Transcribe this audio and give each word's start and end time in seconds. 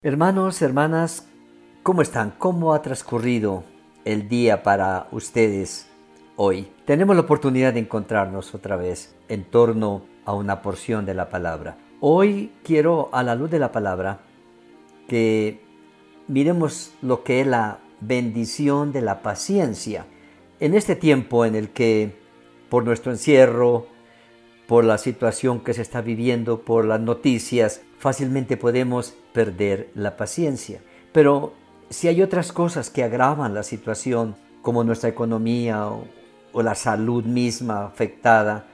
Hermanos, 0.00 0.62
hermanas, 0.62 1.26
¿cómo 1.82 2.02
están? 2.02 2.32
¿Cómo 2.38 2.72
ha 2.72 2.82
transcurrido 2.82 3.64
el 4.04 4.28
día 4.28 4.62
para 4.62 5.08
ustedes 5.10 5.88
hoy? 6.36 6.68
Tenemos 6.84 7.16
la 7.16 7.22
oportunidad 7.22 7.72
de 7.72 7.80
encontrarnos 7.80 8.54
otra 8.54 8.76
vez 8.76 9.16
en 9.28 9.42
torno 9.42 10.04
a 10.24 10.34
una 10.34 10.62
porción 10.62 11.04
de 11.04 11.14
la 11.14 11.30
palabra. 11.30 11.78
Hoy 11.98 12.52
quiero, 12.62 13.08
a 13.12 13.24
la 13.24 13.34
luz 13.34 13.50
de 13.50 13.58
la 13.58 13.72
palabra, 13.72 14.20
que 15.08 15.64
miremos 16.28 16.94
lo 17.02 17.24
que 17.24 17.40
es 17.40 17.48
la 17.48 17.80
bendición 18.00 18.92
de 18.92 19.00
la 19.00 19.20
paciencia. 19.20 20.06
En 20.60 20.74
este 20.74 20.94
tiempo 20.94 21.44
en 21.44 21.56
el 21.56 21.70
que, 21.70 22.16
por 22.68 22.84
nuestro 22.84 23.10
encierro, 23.10 23.88
por 24.68 24.84
la 24.84 24.98
situación 24.98 25.60
que 25.60 25.72
se 25.72 25.80
está 25.80 26.02
viviendo, 26.02 26.60
por 26.60 26.84
las 26.84 27.00
noticias, 27.00 27.80
fácilmente 27.98 28.58
podemos 28.58 29.14
perder 29.32 29.88
la 29.94 30.18
paciencia. 30.18 30.82
Pero 31.10 31.54
si 31.88 32.06
hay 32.06 32.20
otras 32.20 32.52
cosas 32.52 32.90
que 32.90 33.02
agravan 33.02 33.54
la 33.54 33.62
situación, 33.62 34.36
como 34.60 34.84
nuestra 34.84 35.08
economía 35.08 35.88
o, 35.88 36.04
la 36.62 36.74
salud 36.74 37.24
misma 37.24 37.86
afectada, 37.86 38.66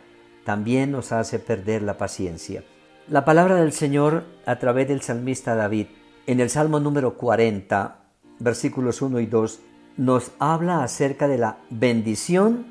también 0.44 0.90
nos 0.90 1.12
hace 1.12 1.38
perder 1.38 1.82
la 1.82 1.96
paciencia. 1.96 2.64
La 3.08 3.24
palabra 3.24 3.56
del 3.56 3.72
Señor 3.72 4.24
a 4.46 4.58
través 4.58 4.88
del 4.88 5.00
salmista 5.00 5.54
David, 5.54 5.86
en 6.26 6.40
el 6.40 6.50
Salmo 6.50 6.80
número 6.80 7.16
40, 7.18 7.98
versículos 8.40 9.00
1 9.00 9.20
y 9.20 9.26
2, 9.26 9.60
nos 9.98 10.32
habla 10.40 10.82
acerca 10.82 11.28
de 11.28 11.38
la 11.38 11.58
bendición 11.70 12.66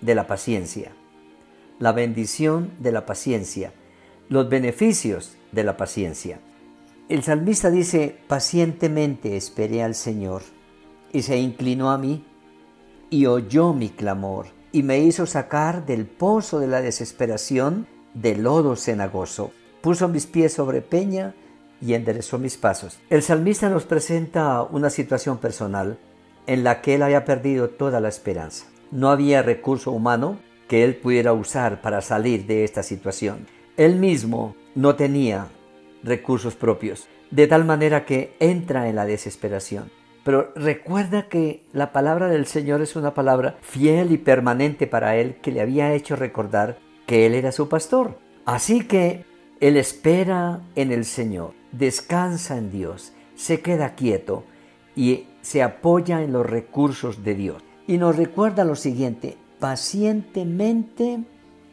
de 0.00 0.14
la 0.16 0.26
paciencia. 0.26 0.90
La 1.78 1.92
bendición 1.92 2.72
de 2.78 2.92
la 2.92 3.06
paciencia 3.06 3.72
los 4.28 4.48
beneficios 4.48 5.36
de 5.52 5.64
la 5.64 5.76
paciencia. 5.76 6.40
El 7.08 7.22
salmista 7.22 7.70
dice, 7.70 8.18
pacientemente 8.26 9.36
esperé 9.36 9.82
al 9.82 9.94
Señor, 9.94 10.42
y 11.12 11.22
se 11.22 11.38
inclinó 11.38 11.90
a 11.90 11.98
mí, 11.98 12.24
y 13.08 13.26
oyó 13.26 13.72
mi 13.72 13.88
clamor, 13.90 14.46
y 14.72 14.82
me 14.82 14.98
hizo 14.98 15.26
sacar 15.26 15.86
del 15.86 16.06
pozo 16.06 16.58
de 16.58 16.66
la 16.66 16.80
desesperación, 16.80 17.86
del 18.14 18.42
lodo 18.42 18.74
cenagoso. 18.74 19.52
Puso 19.80 20.08
mis 20.08 20.26
pies 20.26 20.52
sobre 20.52 20.82
peña 20.82 21.34
y 21.80 21.94
enderezó 21.94 22.38
mis 22.38 22.56
pasos. 22.56 22.98
El 23.08 23.22
salmista 23.22 23.68
nos 23.68 23.84
presenta 23.84 24.62
una 24.62 24.90
situación 24.90 25.38
personal 25.38 25.98
en 26.46 26.64
la 26.64 26.80
que 26.80 26.96
él 26.96 27.02
había 27.02 27.24
perdido 27.24 27.70
toda 27.70 28.00
la 28.00 28.08
esperanza. 28.08 28.66
No 28.90 29.10
había 29.10 29.42
recurso 29.42 29.92
humano 29.92 30.38
que 30.68 30.84
él 30.84 30.96
pudiera 30.96 31.32
usar 31.32 31.80
para 31.80 32.00
salir 32.00 32.46
de 32.46 32.64
esta 32.64 32.82
situación. 32.82 33.46
Él 33.76 33.96
mismo 33.96 34.56
no 34.74 34.96
tenía 34.96 35.48
recursos 36.02 36.54
propios, 36.54 37.08
de 37.30 37.46
tal 37.46 37.64
manera 37.64 38.04
que 38.04 38.34
entra 38.40 38.88
en 38.88 38.96
la 38.96 39.04
desesperación. 39.04 39.90
Pero 40.24 40.52
recuerda 40.56 41.28
que 41.28 41.62
la 41.72 41.92
palabra 41.92 42.28
del 42.28 42.46
Señor 42.46 42.82
es 42.82 42.96
una 42.96 43.14
palabra 43.14 43.58
fiel 43.60 44.10
y 44.10 44.18
permanente 44.18 44.86
para 44.86 45.16
él 45.16 45.36
que 45.40 45.52
le 45.52 45.60
había 45.60 45.94
hecho 45.94 46.16
recordar 46.16 46.78
que 47.06 47.26
él 47.26 47.34
era 47.34 47.52
su 47.52 47.68
pastor. 47.68 48.18
Así 48.44 48.84
que 48.86 49.24
él 49.60 49.76
espera 49.76 50.60
en 50.74 50.90
el 50.90 51.04
Señor, 51.04 51.54
descansa 51.72 52.58
en 52.58 52.72
Dios, 52.72 53.12
se 53.36 53.60
queda 53.60 53.94
quieto 53.94 54.44
y 54.96 55.26
se 55.42 55.62
apoya 55.62 56.22
en 56.22 56.32
los 56.32 56.44
recursos 56.44 57.22
de 57.22 57.34
Dios. 57.34 57.62
Y 57.86 57.98
nos 57.98 58.16
recuerda 58.16 58.64
lo 58.64 58.74
siguiente, 58.74 59.36
pacientemente 59.66 61.24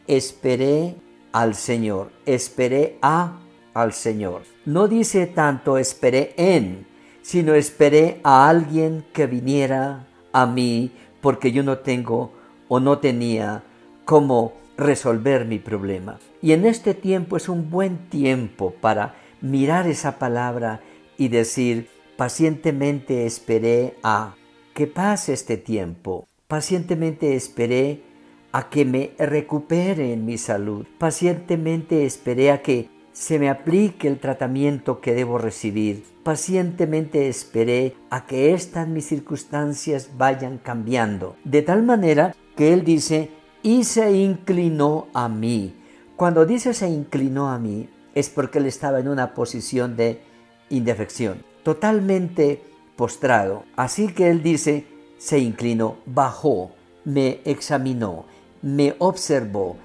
esperé 0.07 0.95
al 1.31 1.53
Señor, 1.53 2.11
esperé 2.25 2.97
a 3.03 3.39
al 3.75 3.93
Señor. 3.93 4.41
No 4.65 4.87
dice 4.87 5.27
tanto 5.27 5.77
esperé 5.77 6.33
en, 6.37 6.87
sino 7.21 7.53
esperé 7.53 8.19
a 8.23 8.49
alguien 8.49 9.05
que 9.13 9.27
viniera 9.27 10.07
a 10.31 10.47
mí 10.47 10.91
porque 11.21 11.51
yo 11.51 11.61
no 11.61 11.77
tengo 11.77 12.31
o 12.67 12.79
no 12.79 12.97
tenía 12.97 13.61
cómo 14.05 14.53
resolver 14.75 15.45
mi 15.45 15.59
problema. 15.59 16.17
Y 16.41 16.53
en 16.53 16.65
este 16.65 16.95
tiempo 16.95 17.37
es 17.37 17.47
un 17.47 17.69
buen 17.69 18.09
tiempo 18.09 18.73
para 18.81 19.13
mirar 19.39 19.85
esa 19.85 20.17
palabra 20.17 20.81
y 21.15 21.27
decir, 21.27 21.89
pacientemente 22.17 23.27
esperé 23.27 23.93
a 24.01 24.33
que 24.73 24.87
pase 24.87 25.33
este 25.33 25.57
tiempo. 25.57 26.27
Pacientemente 26.53 27.35
esperé 27.35 28.03
a 28.51 28.69
que 28.69 28.85
me 28.85 29.13
recupere 29.17 30.13
en 30.13 30.23
mi 30.23 30.37
salud. 30.37 30.85
Pacientemente 30.99 32.05
esperé 32.05 32.51
a 32.51 32.61
que 32.61 32.91
se 33.11 33.39
me 33.39 33.49
aplique 33.49 34.07
el 34.07 34.19
tratamiento 34.19 35.01
que 35.01 35.15
debo 35.15 35.39
recibir. 35.39 36.03
Pacientemente 36.21 37.27
esperé 37.27 37.95
a 38.11 38.27
que 38.27 38.53
estas 38.53 38.87
mis 38.87 39.07
circunstancias 39.07 40.11
vayan 40.15 40.59
cambiando. 40.59 41.37
De 41.43 41.63
tal 41.63 41.81
manera 41.81 42.35
que 42.55 42.71
Él 42.71 42.83
dice, 42.83 43.31
y 43.63 43.83
se 43.83 44.11
inclinó 44.11 45.07
a 45.15 45.29
mí. 45.29 45.73
Cuando 46.15 46.45
dice 46.45 46.75
se 46.75 46.87
inclinó 46.87 47.49
a 47.49 47.57
mí, 47.57 47.89
es 48.13 48.29
porque 48.29 48.59
Él 48.59 48.67
estaba 48.67 48.99
en 48.99 49.07
una 49.07 49.33
posición 49.33 49.95
de 49.95 50.21
indefección, 50.69 51.41
totalmente 51.63 52.61
postrado. 52.95 53.63
Así 53.75 54.13
que 54.13 54.29
Él 54.29 54.43
dice, 54.43 54.92
se 55.23 55.39
inclinó, 55.39 55.99
bajó, 56.05 56.71
me 57.05 57.39
examinó, 57.45 58.25
me 58.61 58.93
observó, 58.99 59.77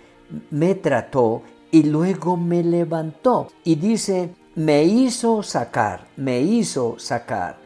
me 0.50 0.74
trató 0.74 1.42
y 1.70 1.84
luego 1.84 2.36
me 2.36 2.64
levantó. 2.64 3.46
Y 3.62 3.76
dice, 3.76 4.34
me 4.56 4.82
hizo 4.82 5.44
sacar, 5.44 6.08
me 6.16 6.40
hizo 6.40 6.98
sacar. 6.98 7.56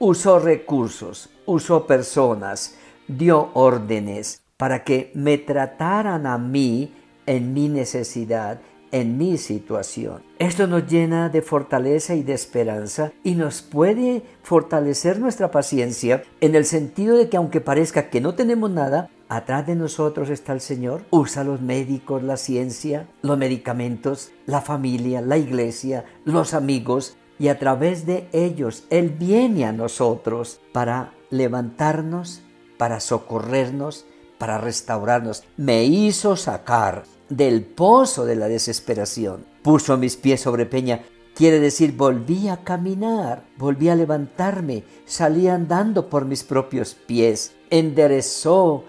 Usó 0.00 0.40
recursos, 0.40 1.30
usó 1.46 1.86
personas, 1.86 2.74
dio 3.06 3.50
órdenes 3.54 4.42
para 4.56 4.82
que 4.82 5.12
me 5.14 5.38
trataran 5.38 6.26
a 6.26 6.38
mí 6.38 6.92
en 7.26 7.54
mi 7.54 7.68
necesidad 7.68 8.60
en 8.92 9.18
mi 9.18 9.38
situación. 9.38 10.22
Esto 10.38 10.66
nos 10.66 10.86
llena 10.86 11.28
de 11.28 11.42
fortaleza 11.42 12.14
y 12.14 12.22
de 12.22 12.34
esperanza 12.34 13.12
y 13.24 13.34
nos 13.34 13.62
puede 13.62 14.22
fortalecer 14.42 15.18
nuestra 15.18 15.50
paciencia 15.50 16.22
en 16.40 16.54
el 16.54 16.64
sentido 16.64 17.16
de 17.16 17.28
que 17.28 17.36
aunque 17.36 17.60
parezca 17.60 18.10
que 18.10 18.20
no 18.20 18.34
tenemos 18.34 18.70
nada, 18.70 19.10
atrás 19.28 19.66
de 19.66 19.74
nosotros 19.74 20.28
está 20.28 20.52
el 20.52 20.60
Señor. 20.60 21.04
Usa 21.10 21.42
los 21.42 21.60
médicos, 21.60 22.22
la 22.22 22.36
ciencia, 22.36 23.08
los 23.22 23.38
medicamentos, 23.38 24.30
la 24.46 24.60
familia, 24.60 25.20
la 25.22 25.38
iglesia, 25.38 26.04
los 26.24 26.54
amigos 26.54 27.16
y 27.38 27.48
a 27.48 27.58
través 27.58 28.06
de 28.06 28.28
ellos 28.32 28.84
Él 28.90 29.08
viene 29.08 29.64
a 29.64 29.72
nosotros 29.72 30.60
para 30.72 31.12
levantarnos, 31.30 32.42
para 32.76 33.00
socorrernos, 33.00 34.04
para 34.38 34.58
restaurarnos. 34.58 35.44
Me 35.56 35.84
hizo 35.84 36.36
sacar 36.36 37.04
del 37.36 37.62
pozo 37.64 38.24
de 38.24 38.36
la 38.36 38.48
desesperación. 38.48 39.44
Puso 39.62 39.96
mis 39.96 40.16
pies 40.16 40.40
sobre 40.40 40.66
peña. 40.66 41.02
Quiere 41.34 41.60
decir, 41.60 41.96
volví 41.96 42.48
a 42.48 42.58
caminar, 42.58 43.44
volví 43.56 43.88
a 43.88 43.94
levantarme, 43.94 44.84
salí 45.06 45.48
andando 45.48 46.10
por 46.10 46.26
mis 46.26 46.44
propios 46.44 46.94
pies, 46.94 47.54
enderezó 47.70 48.84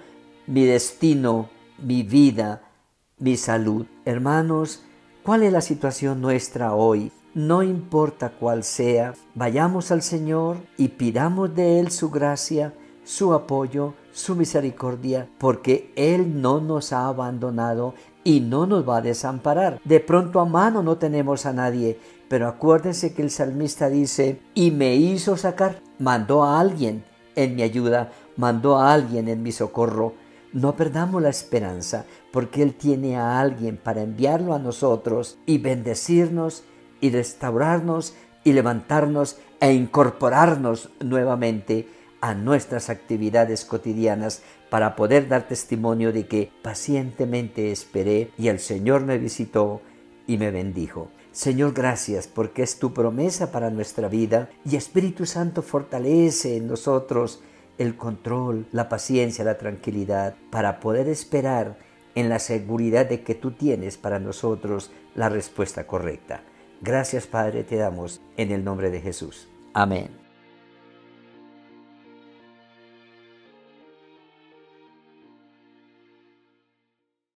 mi 0.45 0.65
destino, 0.65 1.49
mi 1.77 2.03
vida, 2.03 2.63
mi 3.17 3.37
salud. 3.37 3.85
Hermanos, 4.03 4.83
¿cuál 5.23 5.43
es 5.43 5.53
la 5.53 5.61
situación 5.61 6.19
nuestra 6.19 6.73
hoy? 6.73 7.13
No 7.33 7.63
importa 7.63 8.33
cuál 8.37 8.65
sea, 8.65 9.13
vayamos 9.35 9.91
al 9.91 10.01
Señor 10.01 10.57
y 10.77 10.89
pidamos 10.89 11.55
de 11.55 11.79
Él 11.79 11.91
su 11.91 12.09
gracia, 12.09 12.73
su 13.05 13.33
apoyo, 13.33 13.93
su 14.11 14.35
misericordia, 14.35 15.29
porque 15.39 15.91
Él 15.95 16.41
no 16.41 16.59
nos 16.59 16.93
ha 16.93 17.07
abandonado 17.07 17.95
y 18.23 18.39
no 18.39 18.66
nos 18.66 18.88
va 18.88 18.97
a 18.97 19.01
desamparar. 19.01 19.79
De 19.84 20.00
pronto 20.00 20.39
a 20.39 20.45
mano 20.45 20.84
no 20.84 20.97
tenemos 20.97 21.45
a 21.45 21.53
nadie, 21.53 22.00
pero 22.28 22.47
acuérdense 22.47 23.13
que 23.13 23.22
el 23.22 23.29
salmista 23.29 23.89
dice, 23.89 24.39
y 24.53 24.72
me 24.72 24.95
hizo 24.95 25.38
sacar, 25.38 25.81
mandó 26.00 26.44
a 26.44 26.59
alguien 26.59 27.03
en 27.36 27.56
mi 27.56 27.62
ayuda, 27.62 28.12
mandó 28.38 28.77
a 28.77 28.94
alguien 28.94 29.27
en 29.27 29.44
mi 29.44 29.51
socorro. 29.51 30.13
No 30.51 30.75
perdamos 30.75 31.21
la 31.21 31.30
esperanza, 31.30 32.06
porque 32.31 32.62
Él 32.62 32.75
tiene 32.75 33.18
a 33.18 33.39
alguien 33.39 33.77
para 33.77 34.03
enviarlo 34.03 34.53
a 34.53 34.59
nosotros 34.59 35.38
y 35.45 35.57
bendecirnos 35.57 36.63
y 37.01 37.09
restaurarnos 37.09 38.13
y 38.44 38.53
levantarnos 38.53 39.38
e 39.59 39.74
incorporarnos 39.74 40.89
nuevamente 41.00 41.88
a 42.23 42.35
nuestras 42.35 42.89
actividades 42.89 43.65
cotidianas 43.65 44.43
para 44.69 44.95
poder 44.95 45.27
dar 45.27 45.45
testimonio 45.45 46.13
de 46.13 46.25
que 46.25 46.49
pacientemente 46.61 47.69
esperé 47.69 48.31
y 48.37 48.47
el 48.47 48.61
Señor 48.61 49.01
me 49.01 49.17
visitó 49.17 49.81
y 50.25 50.37
me 50.37 50.49
bendijo. 50.49 51.09
Señor, 51.33 51.73
gracias 51.73 52.27
porque 52.27 52.63
es 52.63 52.79
tu 52.79 52.93
promesa 52.93 53.51
para 53.51 53.69
nuestra 53.69 54.07
vida 54.07 54.49
y 54.63 54.77
Espíritu 54.77 55.25
Santo 55.25 55.61
fortalece 55.61 56.55
en 56.55 56.67
nosotros 56.67 57.43
el 57.77 57.97
control, 57.97 58.67
la 58.71 58.87
paciencia, 58.87 59.43
la 59.43 59.57
tranquilidad 59.57 60.35
para 60.49 60.79
poder 60.79 61.09
esperar 61.09 61.77
en 62.15 62.29
la 62.29 62.39
seguridad 62.39 63.05
de 63.05 63.21
que 63.21 63.35
tú 63.35 63.51
tienes 63.51 63.97
para 63.97 64.19
nosotros 64.19 64.91
la 65.13 65.27
respuesta 65.27 65.85
correcta. 65.85 66.41
Gracias 66.79 67.27
Padre 67.27 67.65
te 67.65 67.75
damos 67.75 68.21
en 68.37 68.51
el 68.51 68.63
nombre 68.63 68.91
de 68.91 69.01
Jesús. 69.01 69.49
Amén. 69.73 70.22